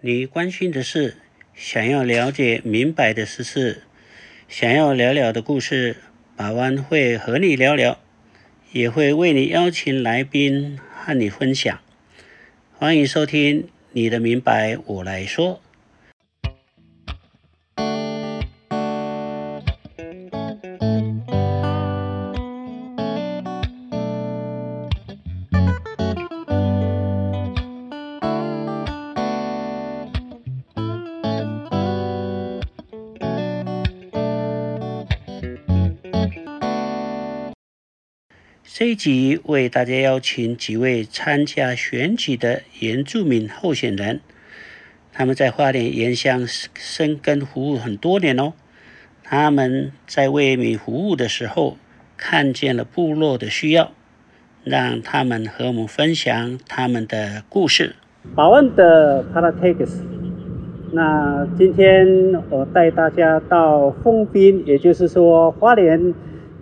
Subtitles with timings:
[0.00, 1.16] 你关心的事，
[1.56, 3.82] 想要了解明白的事事，
[4.48, 5.96] 想要聊聊的故事，
[6.36, 7.98] 把湾会和你聊聊，
[8.70, 11.80] 也会为你邀请来宾和你分享。
[12.74, 15.60] 欢迎收听你的明白我来说。
[38.98, 44.20] 集为大家邀请几位参加选举的原住民候选人，
[45.12, 48.54] 他们在花莲原乡生根服务很多年哦。
[49.22, 51.76] 他们在为民服务的时候，
[52.16, 53.92] 看见了部落的需要，
[54.64, 57.94] 让他们和我们分享他们的故事。
[58.34, 60.00] 保安的 Paratex，
[60.92, 66.12] 那今天我带大家到丰滨，也就是说花莲。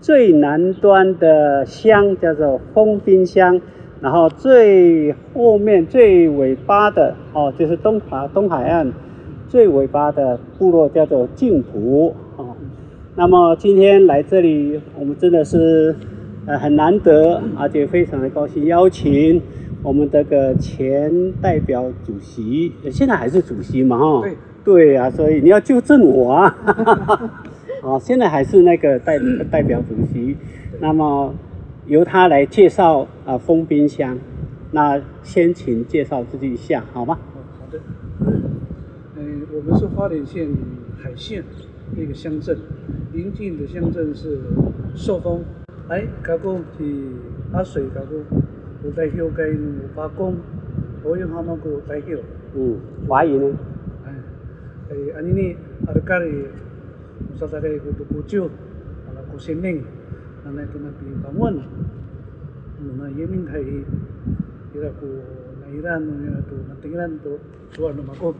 [0.01, 3.61] 最南端的乡叫做丰滨乡，
[4.01, 8.93] 然后最后面最尾巴的哦，就是东海东海岸
[9.49, 12.55] 最尾巴的部落叫做静浦哦。
[13.17, 15.97] 那么今天来这里，我们真的是
[16.47, 19.41] 呃很难得，而且非常的高兴，邀请
[19.83, 24.21] 我们这个前代表主席，现在还是主席嘛哈？
[24.23, 26.57] 对对呀，所以你要纠正我啊。
[27.87, 29.17] 哦，现在还是那个代
[29.49, 30.37] 代表主席，
[30.81, 31.33] 那么
[31.87, 34.19] 由他来介绍啊，丰滨乡。
[34.73, 37.17] 那先请介绍自己一下，好吗？
[37.37, 37.79] 哦，好的。
[39.17, 40.49] 嗯，我们是花莲县
[41.01, 41.45] 海线
[41.97, 42.59] 那个乡镇，
[43.13, 44.41] 邻近的乡镇是
[44.97, 45.45] 寿丰。
[45.87, 46.85] 哎，加工是
[47.53, 48.41] 阿水加工，
[48.85, 50.35] 有代表跟有八公，
[51.05, 52.19] 我用他们个代表。
[52.57, 53.57] 嗯，华语呢？
[54.05, 54.13] 哎，
[54.91, 55.57] 哎，安尼呢，
[55.87, 56.47] 阿拉家里。
[57.39, 58.51] Sa sa ko to kucho
[59.09, 59.85] ala ko seneng
[60.45, 61.63] ana to na pi pamon
[62.97, 63.85] na yemin thai
[64.75, 65.07] ira ko
[65.61, 67.39] na iran na to na tingran to
[67.73, 68.35] suar no mako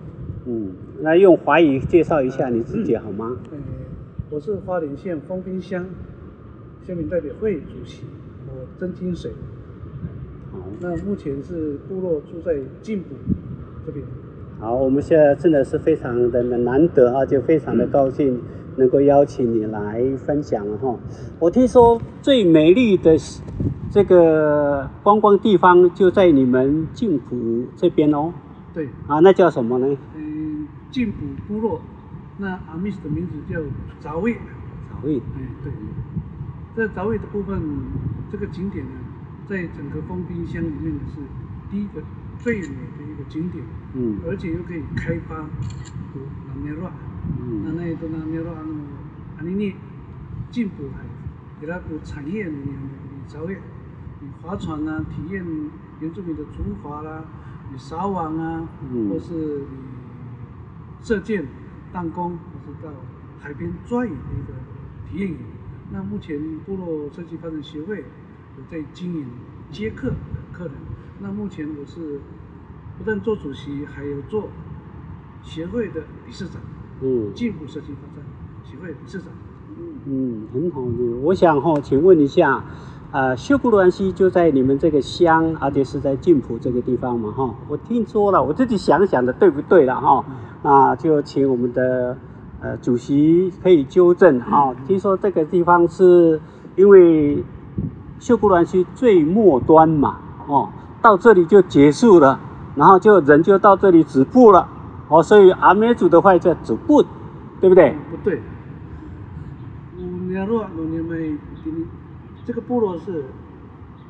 [0.49, 0.71] 嗯，
[1.01, 3.37] 那用华语介绍一下你自己好吗？
[3.51, 3.59] 呃，
[4.31, 5.85] 我是花莲县丰滨乡
[6.87, 8.05] 县民代表会主席，
[8.47, 9.33] 我曾金水。
[10.53, 13.17] 好，那目前是部落住在进埔
[13.85, 14.07] 这边。
[14.59, 18.43] 好，我们现在真的是非常的难得啊，就非常的高兴。
[18.79, 20.95] 能够邀请你来分享了哈，
[21.39, 23.17] 我听说最美丽的
[23.91, 28.35] 这个观光地方就在你们静浦这边哦。
[28.75, 28.91] 对。
[29.07, 29.97] 啊，那叫什么呢？
[30.15, 31.17] 嗯，静浦
[31.49, 31.81] 部落，
[32.37, 33.59] 那阿密斯的名字叫
[33.99, 34.35] 早卫。
[34.91, 35.17] 早卫。
[35.17, 35.73] 哎，对。
[36.77, 37.59] 在早卫的部分，
[38.31, 38.93] 这个景点呢，
[39.49, 41.21] 在整个封冰箱里面是
[41.71, 42.03] 第一个
[42.39, 43.65] 最美的一个景点。
[43.95, 44.19] 嗯。
[44.27, 46.93] 而且又可以开发南面乱。
[47.65, 48.85] 那那都那那罗那么，
[49.39, 49.75] 安尼呢
[50.51, 51.05] 进步还，
[51.61, 53.61] 给他个产业里面你造业，
[54.21, 55.45] 你划船啊，体验
[56.01, 57.25] 原住民的竹筏啦，
[57.73, 58.69] 你撒网啊，
[59.11, 59.77] 或是你
[61.03, 61.45] 射箭、
[61.93, 62.91] 弹弓，或是到
[63.41, 64.55] 海边抓鱼的一个
[65.11, 65.39] 体验营。
[65.93, 68.05] 那目前部落设计发展协会有
[68.71, 69.27] 在经营
[69.71, 70.15] 接客的
[70.53, 70.75] 客人。
[71.21, 72.21] 那目前我是
[72.99, 74.49] 不但做主席，还有做
[75.43, 76.61] 协会的理事长。
[77.01, 78.25] 嗯，进步设计发展
[78.65, 79.29] 协会理事长。
[80.07, 81.17] 嗯，很好的。
[81.23, 82.65] 我想哈，请问一下，
[83.11, 87.55] 呃，秀姑峦溪就在你们这个乡，而且是在晋浦这个地方嘛哈？
[87.69, 90.25] 我听说了，我自己想想的对不对了哈？
[90.63, 92.17] 那就请我们的
[92.61, 94.75] 呃主席可以纠正哈。
[94.87, 96.41] 听说这个地方是
[96.77, 97.45] 因为
[98.19, 100.69] 秀姑峦溪最末端嘛，哦，
[101.03, 102.41] 到这里就结束了，
[102.75, 104.69] 然后就人就到这里止步了。
[105.09, 107.05] 哦，所以阿美族的话叫止步，
[107.61, 107.95] 对不对？
[108.11, 108.41] 不对，
[109.99, 110.49] 五年
[112.45, 113.27] 这个部落是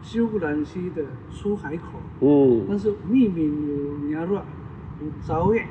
[0.03, 1.83] 修古兰溪的出海口。
[2.21, 2.65] 嗯。
[2.69, 4.41] 但是命名有年落
[5.00, 5.66] 有朝月，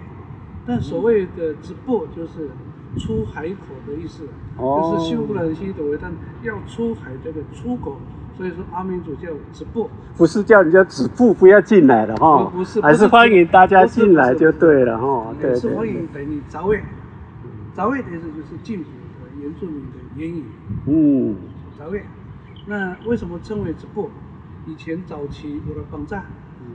[0.66, 2.52] 但所谓的止步就是
[2.98, 3.56] 出海口
[3.88, 4.26] 的意思，
[4.58, 6.12] 就是修古兰溪的为它
[6.44, 7.98] 要出海这个出口。
[8.38, 16.84] 所以说阿明主叫止步，不是叫人家止步不要进来的哈，不是，还是欢迎大家进来就对了哈，对是欢迎等你早位，
[17.74, 18.90] 早位的意思就是进补
[19.24, 20.44] 的原住民的言语，
[20.86, 21.36] 嗯，
[21.80, 22.04] 早位，
[22.66, 24.10] 那为什么称为止步？
[24.66, 26.26] 以前早期我的防站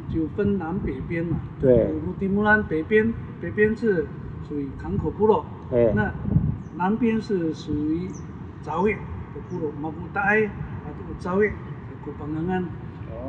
[0.09, 4.07] 就分南北边嘛，对，乌迪木兰北边，北边是
[4.49, 6.11] 属于港口部落，哎，那
[6.79, 8.09] 南边是属于
[8.63, 10.49] 早位的部落，马布代。
[10.49, 10.70] 早
[11.39, 11.53] 月，
[12.03, 12.65] 古邦安安，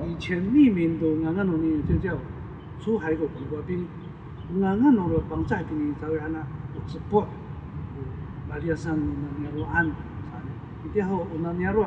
[0.07, 2.17] 以前匿名的安安农呢就叫
[2.79, 3.85] 出海口古国兵，
[4.53, 7.27] 那俺弄了帮在给你走安啊，有直播，有
[8.49, 11.85] 马里亚山那年罗安，一定好有那年罗。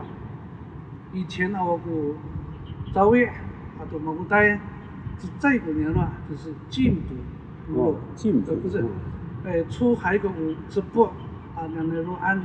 [1.14, 2.14] 以前啊，我个
[2.92, 4.60] 早月啊都冇带，
[5.18, 7.00] 是再过年了，就是进
[7.66, 8.84] 步，哦，进步不是，
[9.44, 11.06] 哎，出海个有直播
[11.56, 12.42] 啊，那年罗安，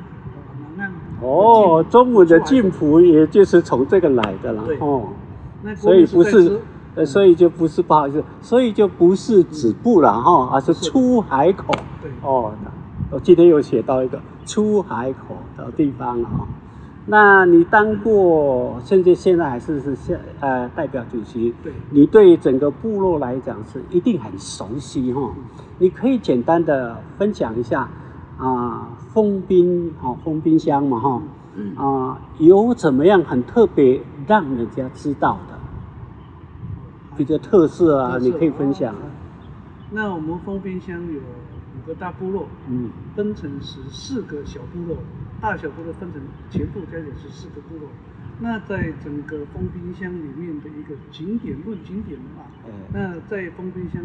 [0.78, 0.92] 那。
[1.22, 5.04] 哦，中文的进步也就是从这个来的了，哦，
[5.76, 6.60] 所以不是。
[6.96, 11.72] 呃，所以就不是不好意思，所以就不是止步了哈，而是出海口。
[12.02, 12.52] 对哦，
[13.12, 16.48] 我今天有写到一个出海口的地方哈。
[17.06, 21.54] 那你当过，甚至现在还是是现呃代表主席。
[21.64, 21.72] 对。
[21.92, 25.32] 你对整个部落来讲是一定很熟悉哈。
[25.78, 27.88] 你可以简单的分享一下
[28.40, 31.22] 啊，封冰哈，封冰箱嘛哈，
[31.76, 35.60] 啊，有怎么样很特别让人家知道的？
[37.18, 38.96] 比较特色啊，你可以分享。
[39.92, 44.98] 那我们封冰箱有五个大部落，嗯，分成十四个小部落，
[45.42, 47.90] 大小部落分成全部加起来十四个部落。
[48.40, 52.46] 那在整个封冰箱里面的一个景点论景点的话，
[52.94, 54.02] 那在封冰箱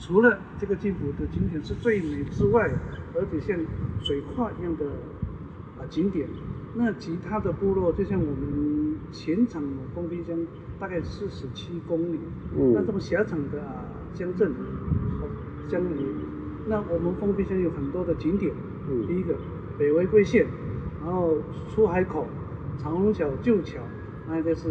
[0.00, 2.68] 除了这个金浦的景点是最美之外，
[3.14, 3.56] 而且像
[4.00, 4.86] 水画一样的
[5.78, 6.26] 啊景点，
[6.74, 10.36] 那其他的部落就像我们前场的封冰箱。
[10.80, 12.18] 大概四十七公里，
[12.72, 14.50] 那这么狭长的啊乡镇、
[15.68, 16.06] 乡里，
[16.66, 18.50] 那我们封闭乡有很多的景点。
[19.06, 19.36] 第一个
[19.78, 20.46] 北回归线，
[21.04, 21.36] 然后
[21.68, 22.26] 出海口、
[22.78, 23.78] 长虹桥、旧桥，
[24.26, 24.70] 还有就是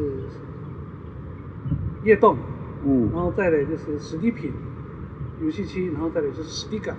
[2.04, 2.36] 叶洞，
[2.84, 4.52] 嗯，然后再来就是史地品
[5.42, 6.96] 游戏区，然后再来就是史地港。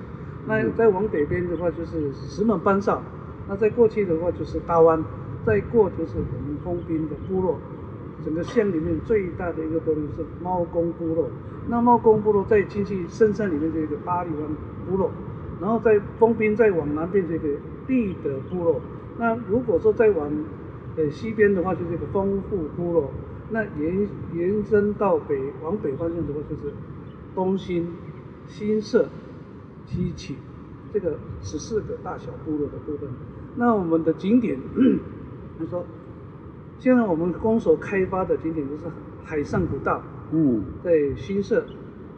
[0.46, 3.02] 那再往北边的话就是石门班哨，
[3.48, 5.04] 那再过去的话就是大湾，
[5.44, 7.58] 再过就是我们封滨的部落。
[8.22, 11.30] 整个县里面最大的一个部落是猫公部落，
[11.68, 14.46] 那猫公部落再进去深山里面这个八里湾
[14.86, 15.10] 部落，
[15.58, 17.48] 然后在封滨再往南边这个
[17.86, 18.80] 地德部落，
[19.18, 20.30] 那如果说再往
[20.96, 23.10] 呃西边的话，就是一个丰富部落，
[23.50, 26.74] 那延延伸到北往北方向的话，就是
[27.34, 27.88] 东兴、
[28.50, 29.08] 新社、
[29.86, 30.36] 七起
[30.92, 33.08] 这个十四个大小部落的部分。
[33.56, 34.58] 那我们的景点，
[35.58, 35.86] 他说。
[36.78, 38.84] 现在我们公所开发的景点就是
[39.22, 40.02] 海上古道，
[40.32, 41.62] 嗯，在新社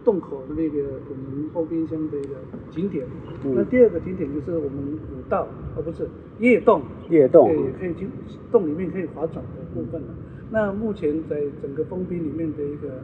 [0.05, 2.37] 洞口的那个我们后冰箱的一个
[2.71, 3.05] 景点。
[3.43, 6.09] 那第二个景点就是我们古道，而不是
[6.39, 6.81] 夜洞。
[7.11, 7.49] 夜洞。
[7.49, 8.09] 对，可以进
[8.53, 10.15] 洞里面可以划船的部分了。
[10.53, 13.03] 那目前在整个封冰里面的一个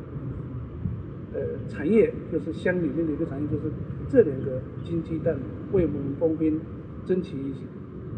[1.34, 3.72] 呃产业，就是乡里面的一个产业，就是
[4.08, 5.36] 这两个金鸡蛋
[5.72, 6.60] 为我们封冰
[7.06, 7.36] 争取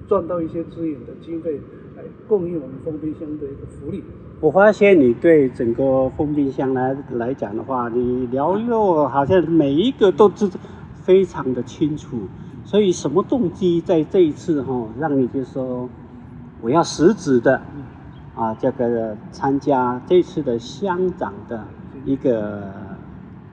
[0.09, 1.61] 赚到一些资源的经费。
[1.97, 4.03] 来供应我们封冰箱的一个福利。
[4.41, 10.49] 我发现你对整个封冰箱来来讲的话，你了若好像每一个都知
[10.95, 12.17] 非常的清楚。
[12.65, 15.91] 所以什么动机在这一次哈，让你就说
[16.61, 17.61] 我要实质的
[18.37, 21.67] 啊这个参加这次的乡长的
[22.05, 22.73] 一个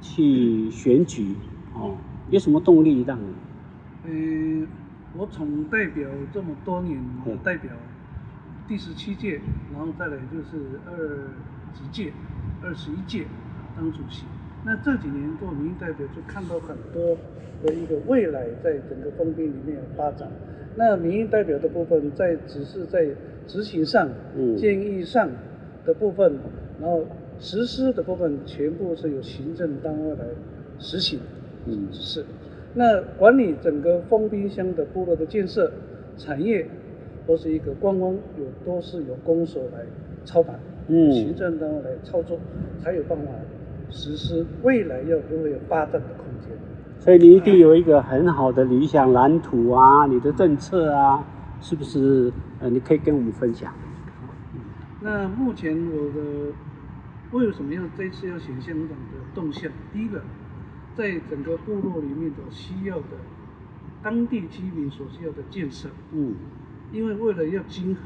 [0.02, 1.36] 去选举
[1.74, 1.98] 哦？
[2.30, 3.34] 有什么动力让你？
[4.06, 4.68] 嗯，
[5.16, 7.72] 我从代表这么多年我代表。
[8.68, 9.40] 第十七届，
[9.72, 11.30] 然后再来就是二
[11.74, 12.12] 几届，
[12.62, 13.26] 二十一届
[13.78, 14.26] 当主席。
[14.66, 17.18] 那这几年做民意代表，就看到很多
[17.64, 20.30] 的一个未来在整个封闭里面发展。
[20.76, 23.08] 那民意代表的部分，在只是在
[23.48, 24.10] 执行上、
[24.58, 25.30] 建议上
[25.86, 26.38] 的部分，
[26.82, 27.06] 然后
[27.40, 30.26] 实施的部分，全部是由行政单位来
[30.80, 31.20] 实行。
[31.66, 32.26] 嗯，是。
[32.74, 35.72] 那管理整个封闭乡的部落的建设、
[36.18, 36.68] 产业。
[37.28, 39.80] 都是一个观光有都是由公所来
[40.24, 42.40] 操盘，嗯，行政单位来操作，
[42.82, 43.26] 才有办法
[43.90, 46.58] 实施未来要如何有发展的空间。
[47.02, 51.22] 所以你一定有一个很好的理想蓝图啊，你的政策啊，
[51.60, 52.32] 是不是？
[52.62, 53.74] 呃，你可以跟我们分享。
[55.02, 56.54] 那目前我的
[57.32, 59.72] 为什么要这次要选乡长的动向？
[59.92, 60.24] 第一个，
[60.96, 63.18] 在整个部落里面的需要的
[64.02, 66.36] 当地居民所需要的建设，嗯。
[66.94, 68.04] 因为为了要均衡，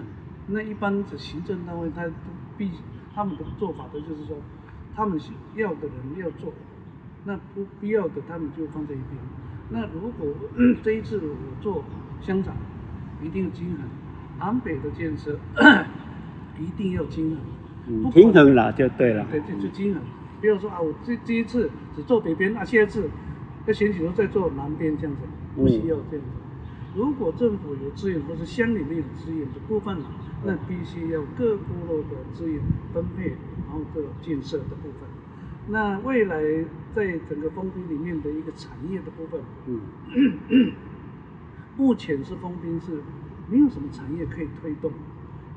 [0.47, 2.09] 那一般的行政单位他
[2.57, 2.71] 必
[3.13, 4.37] 他们的做法都就是说，
[4.95, 5.19] 他们
[5.53, 6.51] 要的人要做，
[7.25, 9.09] 那不必要的他们就放在一边。
[9.69, 10.27] 那如果
[10.81, 11.83] 这一次我做
[12.21, 12.55] 乡长，
[13.21, 13.85] 一定要均衡，
[14.39, 15.37] 南北的建设
[16.59, 17.39] 一定要均衡，
[18.11, 19.25] 平衡了就对了。
[19.31, 20.01] 对，就就均衡。
[20.39, 23.09] 不要说啊，我这第一次只做北边，啊，下一次
[23.65, 25.21] 要选举时候再做南边这样子，
[25.55, 26.31] 不需要这样子。
[26.95, 29.97] 如果政府有资源，或是乡里面有资源的部分
[30.43, 32.59] 那必须要各部落的资源
[32.93, 33.29] 分配，
[33.65, 35.07] 然后做建设的部分。
[35.67, 36.41] 那未来
[36.95, 39.79] 在整个封滨里面的一个产业的部分，嗯，
[41.77, 42.99] 目前是封滨是
[43.47, 44.91] 没有什么产业可以推动。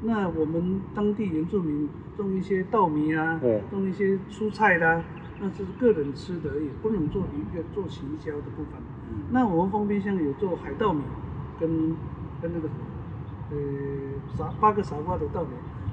[0.07, 5.03] 那我们当地原住民种一些稻米啊，种一些蔬菜啦，
[5.41, 8.81] 那是个人吃的，也不能做一个做行销的部分。
[9.31, 11.01] 那我们封滨乡有做海稻米，
[11.59, 11.69] 跟
[12.43, 12.81] 跟那个什么，
[13.51, 13.57] 呃，
[14.37, 15.49] 傻八个傻瓜的稻米，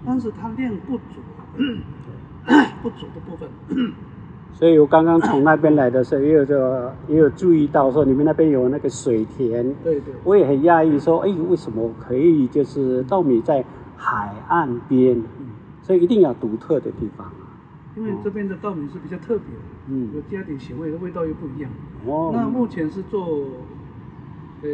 [0.06, 1.22] 但是它量不足，
[2.84, 3.50] 不足的部分。
[4.53, 9.63] 所以我刚刚从那边来的时候，也有个也有注意到说你们那边有那个水田。
[9.82, 10.13] 对对。
[10.25, 13.63] 我也很讶异说，哎，为什么可以就是稻米在
[14.01, 15.22] 海岸边？
[15.84, 17.31] 所以一定要独特的地方。
[17.96, 21.70] 因为这边的稻米是比较特别的，嗯，有加点咸味，的味道又不一样。
[22.05, 22.31] 哦。
[22.34, 23.48] 那目前是做，
[24.63, 24.70] 呃，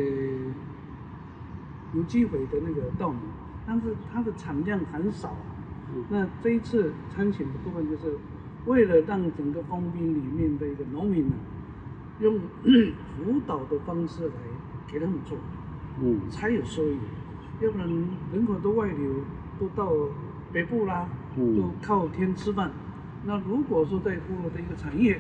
[1.94, 3.18] 有机肥的那个稻米，
[3.66, 5.36] 但是它的产量很少。
[6.10, 8.18] 那这一次参选的部分，就是
[8.66, 11.36] 为了让整个封滨里面的一个农民呢，
[12.20, 14.34] 用 辅导的方式来
[14.88, 15.38] 给他们做，
[16.02, 16.98] 嗯，才有收益。
[17.60, 17.88] 要不然
[18.32, 19.16] 人口都外流，
[19.60, 19.92] 都到
[20.54, 22.72] 北部啦，嗯，都靠天吃饭。
[23.26, 25.20] 那如果说在部落的一个产业，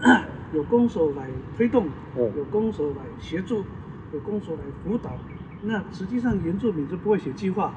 [0.52, 3.64] 有公所来推动，有公所来协助，
[4.12, 5.18] 有公所来辅导，
[5.62, 7.74] 那实际上原住民就不会写计划，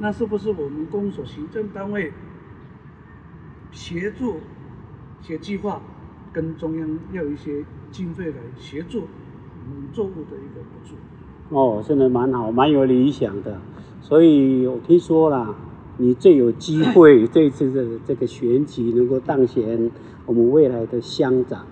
[0.00, 2.12] 那是不是我们公所行政单位
[3.70, 4.40] 协助
[5.22, 5.80] 写计划，
[6.32, 9.08] 跟中央要一些经费来协助
[9.68, 10.94] 我们作物的一个补助？
[11.52, 13.58] 哦，真的蛮好，蛮有理想的，
[14.00, 15.54] 所以我听说啦。
[15.98, 19.90] 你最有机会 这次的这个选举能够当选
[20.24, 21.66] 我们未来的乡长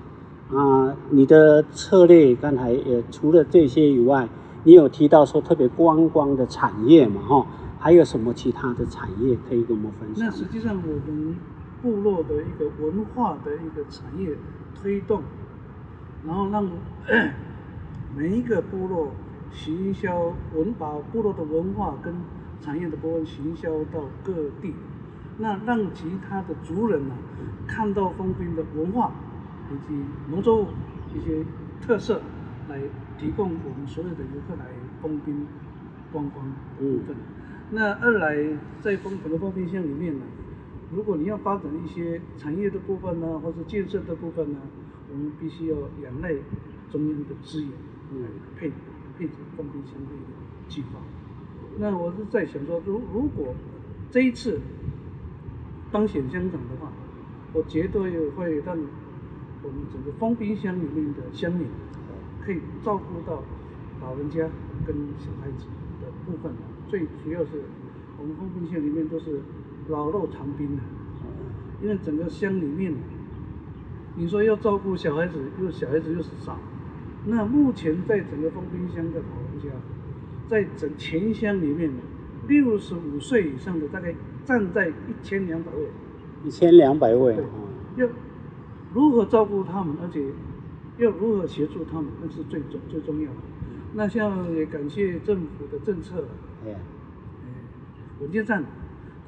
[0.52, 0.94] 啊！
[1.08, 4.28] 你的策略刚才也除了这些以外，
[4.62, 7.22] 你有提到说特别观光的产业嘛？
[7.22, 7.46] 哈，
[7.78, 10.26] 还有什么其他的产业可以跟我们分享？
[10.26, 11.34] 那实际上我们
[11.80, 14.36] 部落的一个文化的一个产业
[14.80, 15.22] 推动，
[16.26, 16.68] 然后让
[18.14, 19.08] 每一个部落
[19.52, 22.14] 行销文把部落的文化跟
[22.60, 24.74] 产业的部分行销到各地，
[25.38, 27.14] 那让其他的族人呢
[27.66, 29.12] 看到封滨的文化
[29.70, 29.94] 以及
[30.30, 30.68] 农作物
[31.14, 31.44] 一些
[31.80, 32.20] 特色，
[32.68, 32.80] 来
[33.18, 34.66] 提供我们所有的游客来
[35.00, 35.46] 封滨
[36.12, 37.16] 观光的部分。
[37.70, 40.24] 那二来在封整个丰滨乡里面呢，
[40.92, 44.58] 如果你要发展一些产业的部分呢，或者建设的部分呢，
[45.10, 46.34] 我们必须要仰赖
[46.90, 47.70] 中央的资源
[48.20, 48.74] 来配配
[49.26, 51.00] 置封滨乡的一个计划。
[51.78, 53.54] 那我是在想说，如如果
[54.10, 54.60] 这一次
[55.90, 56.90] 当选乡长的话，
[57.52, 58.76] 我绝对会让
[59.62, 61.66] 我们整个封滨乡里面的乡民
[62.44, 63.42] 可以照顾到
[64.00, 64.48] 老人家
[64.86, 65.66] 跟小孩子
[66.00, 66.52] 的部分。
[66.88, 67.62] 最主要是
[68.18, 69.40] 我们封滨县里面都是
[69.88, 70.82] 老弱长兵的，
[71.80, 72.92] 因为整个乡里面，
[74.16, 76.58] 你说要照顾小孩子，又小孩子又少。
[77.26, 79.68] 那目前在整个封滨乡的老人家。
[80.48, 81.88] 在整全乡里面，
[82.48, 84.12] 六十五岁以上的大概
[84.44, 85.86] 站在一千两百位。
[86.44, 87.38] 一千两百位。
[87.96, 88.08] 要
[88.92, 90.26] 如何照顾他们，而且
[90.98, 93.36] 要如何协助他们，那是最重最重要的。
[93.94, 96.24] 那像也感谢政府的政策，
[96.66, 96.74] 哎，
[98.20, 98.64] 稳健站，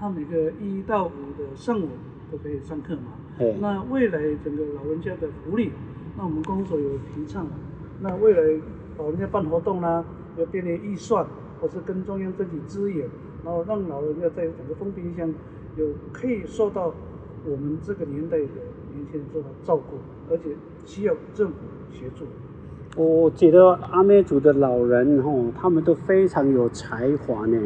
[0.00, 1.88] 他每个一到五的上午
[2.32, 3.12] 都可以上课嘛。
[3.60, 5.70] 那未来整个老人家的福利，
[6.16, 7.46] 那我们公所有提倡，
[8.02, 8.60] 那未来
[8.98, 10.04] 老人家办活动啦。
[10.38, 11.26] 要编列预算，
[11.60, 13.06] 或是跟中央争取资源，
[13.44, 15.30] 然后让老人家在整个封闭乡
[15.76, 16.90] 有可以受到
[17.44, 18.44] 我们这个年代的
[18.94, 19.98] 年轻人做到照顾，
[20.30, 20.44] 而且
[20.86, 21.54] 需要政府
[21.90, 22.24] 协助。
[22.96, 27.58] 我觉得阿美族的老人吼，他们都非常有才华呢。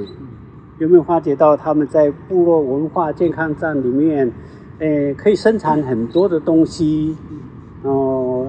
[0.81, 4.33] 有没有发觉到他们在部落文化健康站里面，
[4.81, 7.17] 诶，可以生产很多的东西？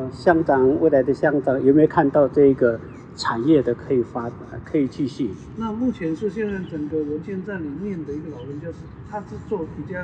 [0.07, 2.79] 哦，乡长未来的乡长有没有看到这个？
[3.17, 4.29] 产业的可以发，
[4.63, 5.31] 可以继续。
[5.57, 8.75] 那目前是现在整个文件站里面的一个老人家是，
[9.09, 9.99] 他是做比较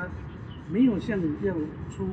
[0.67, 1.55] 没有像这样
[1.91, 2.07] 出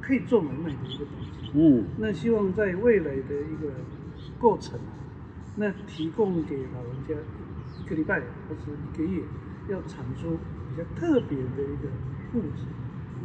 [0.00, 1.50] 可以做买卖的一个东西。
[1.52, 1.84] 嗯。
[1.98, 3.70] 那希望在未来的一个
[4.40, 4.80] 过程，
[5.56, 7.14] 那提供给老人家
[7.84, 9.20] 一个礼拜或是一个月，
[9.68, 10.38] 要产出
[10.70, 11.88] 比较特别的一个
[12.32, 12.64] 物质，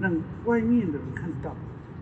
[0.01, 0.13] 让
[0.43, 1.55] 外面的人看到，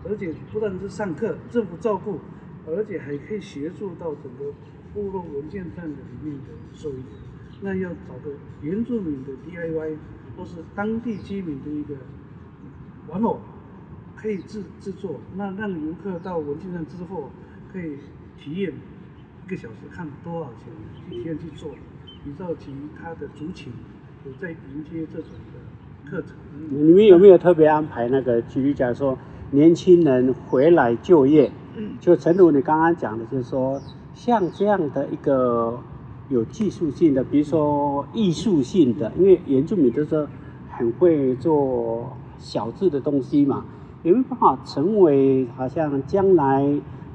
[0.04, 2.18] 而且不但是上课，政府照顾。
[2.64, 4.52] 而且还可以协助到整个
[4.94, 7.02] 部落文件站的里面的收益，
[7.60, 8.30] 那要找个
[8.60, 9.96] 原住民的 DIY，
[10.36, 11.96] 或是当地居民的一个
[13.08, 13.40] 玩偶，
[14.14, 17.32] 可以制制作，那让游客到文件站之后，
[17.72, 17.96] 可以
[18.38, 18.72] 体验
[19.44, 21.74] 一个小时，看多少钱去体验去做，
[22.22, 23.72] 比照其他的族群
[24.24, 26.36] 有在迎接这种的课程。
[26.70, 28.40] 你们有没有特别安排那个？
[28.42, 29.18] 举例讲说，
[29.52, 31.50] 年轻人回来就业，
[32.00, 33.80] 就陈如你刚刚讲的，就是说
[34.14, 35.78] 像这样的一个
[36.30, 40.26] 有技术性的，比如说艺术性的，因为原住民都是
[40.70, 43.64] 很会做小字的东西嘛，
[44.02, 46.66] 有没有办法成为好像将来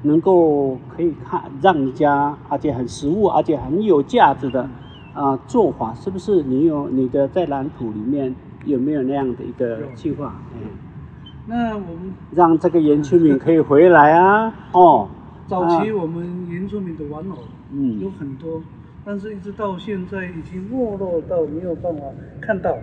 [0.02, 4.68] 能够可以看让人家，而且很实物，而且很有价值的
[5.12, 5.92] 啊做法？
[5.94, 8.34] 是不是你有你的在蓝图里面？
[8.64, 10.34] 有没有那样的一个计划？
[10.52, 10.60] 嗯，
[11.50, 14.54] 那我们让这个原住民可以回来啊！
[14.72, 15.08] 哦，
[15.46, 17.38] 早期我们原住民的玩偶，
[17.72, 18.62] 嗯，有很多，
[19.02, 22.02] 但是一直到现在已经没落到没有办法
[22.38, 22.76] 看到。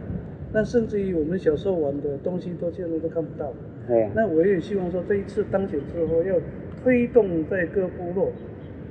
[0.52, 3.54] 那甚至于我们小时候玩的东西，都现在都看不到。
[3.88, 4.10] 对。
[4.16, 6.36] 那我也希望说，这一次当选之后，要
[6.82, 8.32] 推动在各部落，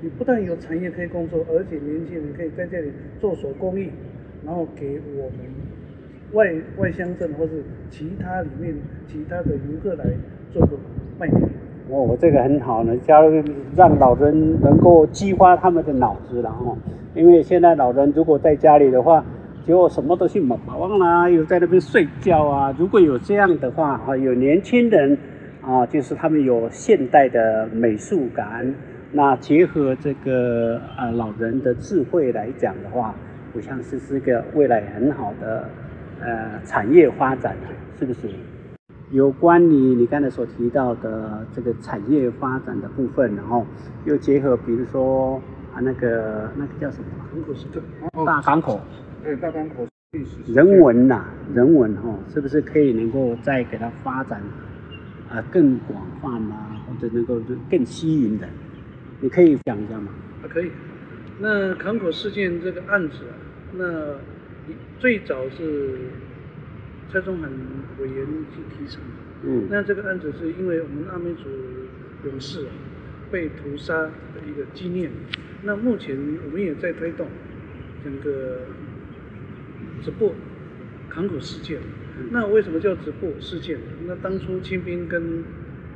[0.00, 3.90] 你不但有产业可以工作，而且年轻人可以在这里做手工艺，
[4.46, 5.38] 然后给我们。
[6.34, 8.74] 外外乡镇或是其他里面
[9.06, 10.04] 其他的游客来
[10.52, 10.76] 做个
[11.18, 11.40] 卖点。
[11.90, 13.42] 哦，这个很好呢，加入
[13.76, 16.76] 让老人能够激发他们的脑子然后，
[17.14, 19.24] 因为现在老人如果在家里的话，
[19.66, 22.74] 就什么都去忙忙啦，又在那边睡觉啊。
[22.78, 25.16] 如果有这样的话啊，有年轻人
[25.60, 28.74] 啊，就是他们有现代的美术感，
[29.12, 33.14] 那结合这个啊老人的智慧来讲的话，
[33.54, 35.68] 我想是是个未来很好的。
[36.24, 37.54] 呃，产业发展
[37.98, 38.30] 是不是？
[39.10, 43.64] 有关你你刚才所提到的这个产业发展的部分，然后
[44.06, 45.40] 又结合，比如说
[45.74, 47.08] 啊，那个那个叫什么？
[47.30, 47.66] 港口是
[48.24, 48.80] 大港口。
[49.22, 50.50] 对，大港口历史。
[50.52, 54.40] 人文呐，人文哈，是不是可以能够再给它发展
[55.30, 57.38] 啊更广泛啊，或者能够
[57.70, 58.48] 更吸引人？
[59.20, 60.08] 你可以讲一下吗？
[60.42, 60.72] 啊，可以。
[61.38, 63.36] 那港口事件这个案子啊，
[63.76, 63.84] 那。
[64.98, 65.98] 最早是
[67.12, 67.50] 蔡宗恒
[68.00, 69.08] 委员去提成的。
[69.42, 69.68] 嗯。
[69.70, 71.48] 那这个案子是因为我们阿美族
[72.24, 72.66] 勇士
[73.30, 75.10] 被屠杀的一个纪念。
[75.62, 76.16] 那目前
[76.46, 77.26] 我们也在推动
[78.02, 78.60] 整个
[80.02, 80.34] 直播
[81.08, 81.78] 港口事件。
[82.30, 83.78] 那为什么叫直播事件？
[84.06, 85.44] 那当初清兵跟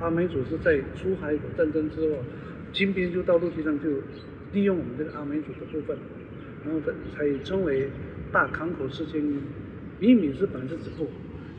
[0.01, 2.25] 阿美族是在出海口战争之后，
[2.73, 3.89] 清兵就到陆地上就
[4.53, 5.97] 利用我们这个阿美族的部分，
[6.65, 7.89] 然后才才称为。
[8.33, 9.23] 大港口事件，
[9.99, 11.09] 明明是本来是止步。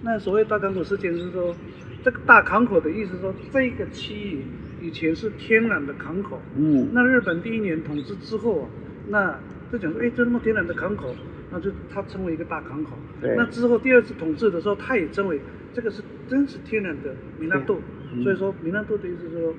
[0.01, 1.55] 那所谓大港口事件是说，
[2.03, 4.43] 这个大港口的意思说，这个区域
[4.81, 6.41] 以前是天然的港口。
[6.55, 6.87] 嗯。
[6.93, 8.69] 那日本第一年统治之后啊，
[9.09, 9.39] 那
[9.71, 11.13] 就讲说，哎，这么天然的港口，
[11.51, 12.91] 那就它称为一个大港口。
[13.21, 13.35] 对。
[13.35, 15.41] 那之后第二次统治的时候，它也称为
[15.73, 17.79] 这个是真实天然的米纳豆。
[18.23, 19.53] 所以说米纳豆的意思是说，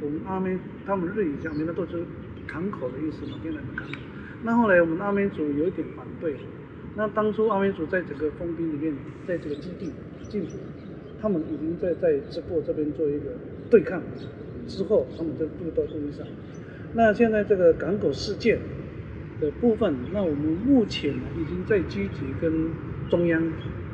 [0.00, 2.04] 我们阿美他们日语讲米纳豆就是
[2.46, 3.98] 港口的意思嘛，天然的港口。
[4.44, 6.34] 那后来我们阿美族有一点反对，
[6.96, 8.92] 那当初阿美族在整个封兵里面，
[9.24, 9.92] 在这个基地
[10.28, 10.56] 进驻，
[11.20, 13.26] 他们已经在在直播这边做一个
[13.70, 14.02] 对抗，
[14.66, 16.26] 之后他们就渡到陆地上。
[16.94, 18.58] 那现在这个港口事件
[19.40, 22.70] 的部分，那我们目前呢已经在积极跟
[23.08, 23.40] 中央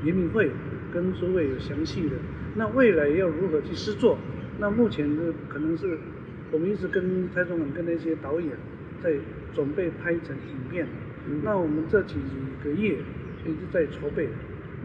[0.03, 0.51] 人民会
[0.95, 2.17] 跟诸位有详细的，
[2.57, 4.17] 那未来要如何去施作？
[4.59, 5.99] 那目前的可能是
[6.51, 8.49] 我们一直跟蔡总统跟那些导演
[9.03, 9.13] 在。
[9.55, 10.87] 准备拍成影片，
[11.43, 12.17] 那我们这几
[12.63, 12.99] 个月
[13.45, 14.29] 一直在筹备，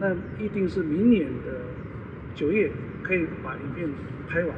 [0.00, 1.60] 那一定是明年的
[2.34, 2.70] 九月
[3.02, 3.88] 可以把影片
[4.28, 4.56] 拍完。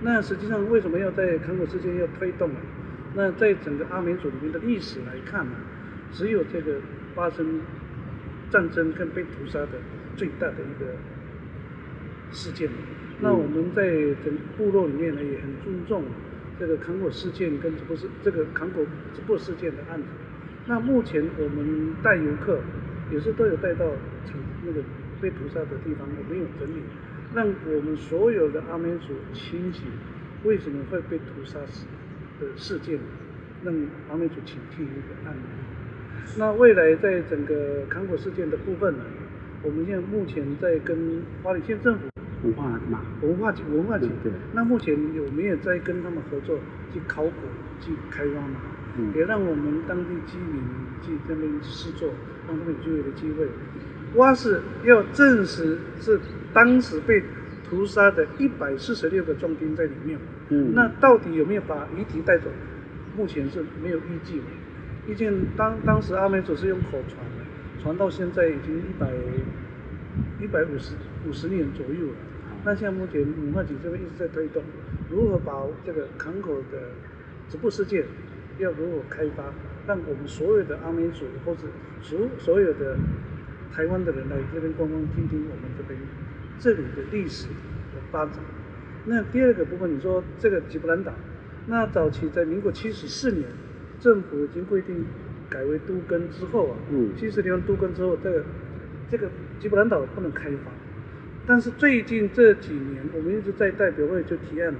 [0.00, 2.56] 那实际上为什么要在康果事件要推动呢？
[3.14, 5.52] 那在整个阿美族里面的历史来看呢，
[6.12, 6.80] 只有这个
[7.14, 7.60] 发生
[8.50, 9.68] 战争跟被屠杀的
[10.16, 10.96] 最大的一个
[12.32, 12.68] 事件。
[13.20, 13.88] 那我们在
[14.24, 16.02] 整部落里面呢也很注重。
[16.58, 20.06] 这个康果事件跟直播事这个康果直播事件的案子，
[20.66, 22.60] 那目前我们带游客
[23.10, 23.86] 也是都有带到
[24.26, 24.80] 城那个
[25.20, 26.82] 被屠杀的地方，我们有整理，
[27.34, 29.82] 让我们所有的阿美族亲戚
[30.44, 31.86] 为什么会被屠杀死
[32.40, 32.98] 的事件，
[33.64, 33.74] 让
[34.10, 35.40] 阿美族警惕一个案例。
[36.38, 39.04] 那未来在整个康果事件的部分呢，
[39.62, 42.13] 我们现在目前在跟花莲县政府。
[42.44, 44.06] 文化嘛，文化局，文化局。
[44.22, 44.30] 对。
[44.52, 46.58] 那目前有没有在跟他们合作
[46.92, 47.30] 去考古、
[47.80, 48.60] 去开挖嘛？
[48.98, 49.12] 嗯。
[49.16, 50.62] 也让我们当地居民
[51.02, 52.08] 去这边试做，
[52.46, 53.48] 让他们有就业的机会。
[54.16, 56.20] 挖是要证实是
[56.52, 57.22] 当时被
[57.68, 60.18] 屠杀的一百四十六个壮丁在里面。
[60.50, 60.72] 嗯。
[60.74, 62.50] 那到底有没有把遗体带走？
[63.16, 64.44] 目前是没有依据的。
[65.06, 69.08] 毕竟当当时阿美族是用口传的，传到现在已经一百
[70.40, 70.94] 一百五十
[71.28, 72.14] 五十年左右了。
[72.64, 74.62] 那现在目前文化局这边一直在推动，
[75.10, 75.52] 如何把
[75.84, 76.92] 这个港口的
[77.48, 78.06] 直播世界
[78.58, 79.44] 要如何开发，
[79.86, 81.62] 让我们所有的阿美族或者
[82.00, 82.96] 所所有的
[83.70, 86.00] 台湾的人来这边观光，听听我们这边
[86.58, 88.36] 这里的历史的发展。
[89.04, 91.12] 那第二个部分，你说这个吉布兰岛，
[91.66, 93.44] 那早期在民国七十四年，
[94.00, 95.04] 政府已经规定
[95.50, 98.42] 改为都更之后啊，嗯，七十年都更之后，这个
[99.10, 99.28] 这个
[99.60, 100.70] 吉布兰岛不能开发。
[101.46, 104.78] 但是最近这几年，我们一直在代表会就提案了，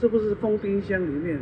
[0.00, 1.38] 是不是封冰箱里面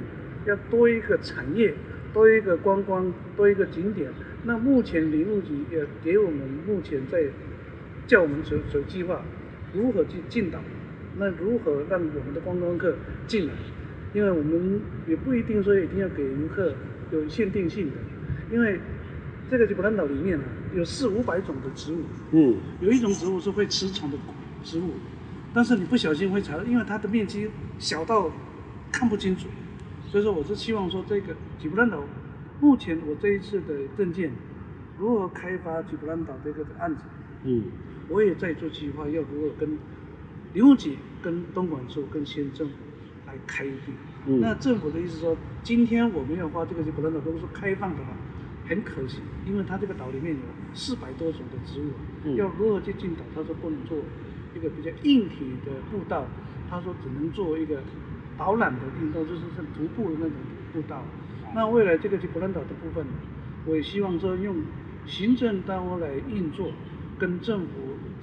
[0.47, 1.75] 要多一个产业，
[2.13, 4.11] 多一个观光，多一个景点？
[4.45, 7.25] 那目前林务局也给我们目前在
[8.07, 9.23] 叫我们所所计划，
[9.75, 10.59] 如何去进岛？
[11.19, 12.95] 那如何让我们的观光客
[13.27, 13.53] 进来？
[14.15, 16.73] 因为我们也不一定说一定要给游客
[17.11, 17.97] 有限定性的，
[18.51, 18.81] 因为
[19.51, 21.99] 这个吉布兰岛里面啊有四五百种的植物，
[22.33, 24.17] 嗯，有一种植物是会吃虫的。
[24.65, 24.95] 植物，
[25.53, 27.49] 但是你不小心会踩到，因为它的面积
[27.79, 28.31] 小到
[28.91, 29.47] 看不清楚，
[30.09, 32.03] 所以说我是希望说这个吉布兰岛，
[32.61, 34.33] 目前我这一次的证件，
[34.99, 37.03] 如何开发吉布兰岛这个案子，
[37.45, 37.65] 嗯，
[38.09, 39.79] 我也在做计划，要如何跟
[40.55, 42.75] 林务局、跟东莞处、跟县政府
[43.27, 43.93] 来开辟。
[44.27, 48.11] 嗯，那政府的意思说，今天我们要花这个吉布兰岛，如果说开放的话，
[48.67, 50.41] 很可惜，因为它这个岛里面有
[50.73, 53.99] 四百多种的植物，要如何去进岛，他说不能做。
[54.55, 56.25] 一个比较硬体的步道，
[56.71, 57.79] 他说只能做一个
[58.39, 60.33] 导览的运动，就是像徒步的那种
[60.73, 61.03] 步道。
[61.55, 63.05] 那未来这个吉普兰岛的部分，
[63.67, 64.57] 我也希望说用
[65.07, 66.69] 行政单位来运作，
[67.19, 67.67] 跟政府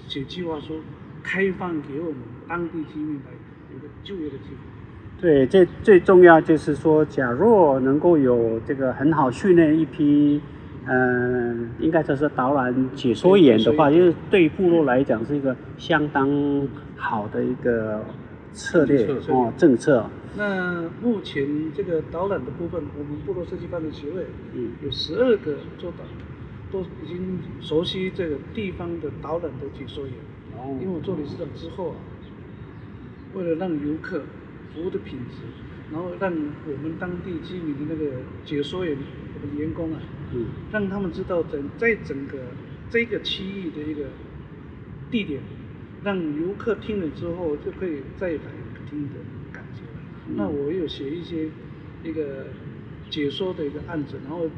[0.08, 0.80] 写计划书，
[1.22, 2.18] 开放给我们
[2.48, 3.32] 当地居民来
[3.74, 5.22] 有个就业的机会。
[5.22, 10.42] 对，这最重要就是说，假若能够有这个很好训练一批。
[10.88, 18.04] 嗯，应该说是导览解说员的话，就是对部落来讲是一个相当好的一个
[18.52, 20.06] 策略哦政策。
[20.36, 25.98] 那目前这个导览的部分，我们部落设计发展协会嗯有十二个做导，
[26.72, 30.14] 都已经熟悉这个地方的导览的解说员。
[30.58, 30.80] 哦。
[30.82, 31.96] 因为我做理事长之后啊，
[33.36, 34.22] 为了让游客
[34.74, 35.44] 服务的品质，
[35.92, 38.98] 然后让我们当地居民的那个解说员
[39.42, 40.00] 我们员工啊。
[40.34, 42.38] 嗯，让他们知道整在整个
[42.90, 44.06] 这个区域的一个
[45.10, 45.42] 地点，
[46.04, 48.40] 让游客听了之后就可以再来
[48.90, 49.16] 听的
[49.52, 49.82] 感觉。
[50.36, 51.50] 那我有写一些
[52.04, 52.48] 一个
[53.10, 54.50] 解说的一个案子，然后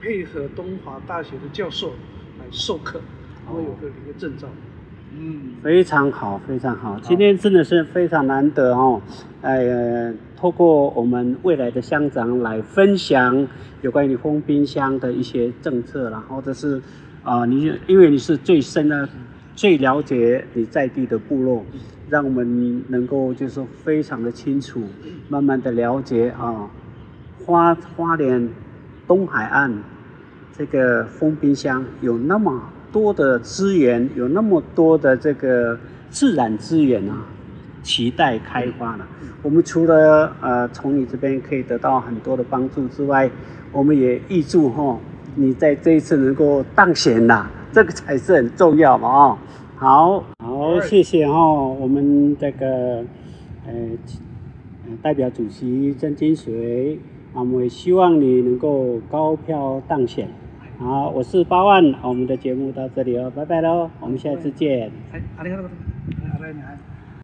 [0.00, 1.94] 配合东华大学的教授
[2.38, 3.00] 来授课，
[3.44, 4.48] 然后有个一个证照。
[5.10, 6.98] 嗯，非常好，非常好。
[7.00, 9.00] 今天真的是非常难得哦，
[9.40, 13.46] 呃，透过我们未来的乡长来分享
[13.80, 16.80] 有关于封冰箱的一些政策，然后这是
[17.22, 19.08] 啊，你因为你是最深的、
[19.56, 21.64] 最了解你在地的部落，
[22.10, 24.82] 让我们能够就是非常的清楚，
[25.28, 26.68] 慢慢的了解啊，
[27.44, 28.48] 花花莲
[29.06, 29.72] 东海岸
[30.56, 32.62] 这个封冰箱有那么。
[32.92, 35.78] 多的资源，有那么多的这个
[36.10, 37.26] 自然资源啊，
[37.82, 39.06] 期待开发了。
[39.42, 43.30] 我们除了呃从你这边可以得到很多的帮助之外，
[43.72, 44.98] 我们也预祝哈
[45.36, 49.38] 你在这一次能够当选啦，这个才是很重要嘛啊。
[49.76, 53.04] 好，好，谢谢哈，我们这个
[53.66, 53.72] 呃
[55.02, 56.98] 代表主席郑金水，
[57.32, 60.28] 我们也希望你能够高票当选。
[60.78, 64.90] 好，我是八万，我们的节目到这里哦，拜拜喽，我们下次见。